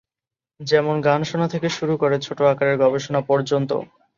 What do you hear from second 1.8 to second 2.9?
করে ছোট আকারের